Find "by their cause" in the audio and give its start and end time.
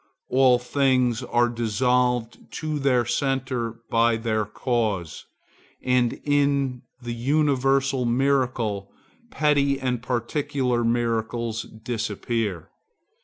3.91-5.27